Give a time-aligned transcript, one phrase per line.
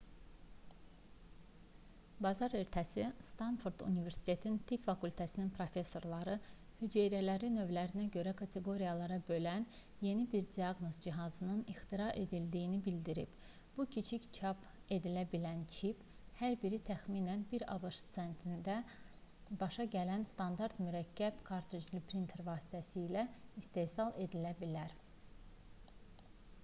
[2.25, 6.37] bazar ertəsi stanford universitetinin tibb fakültəsinin professorları
[6.79, 9.67] hüceyrələri növlərinə görə kateqoriyalara bölən
[10.07, 13.37] yeni bir diaqnoz cihazının ixtira edildiyini bildirib
[13.77, 14.65] bu kiçik çap
[14.97, 16.01] edilə bilən çip
[16.41, 18.79] hər biri təxminən 1 abş sentinə
[19.65, 23.29] başa gələn standart mürəkkəb kartricli printerlər vasitəsilə
[23.63, 25.01] istehsal edilə bilər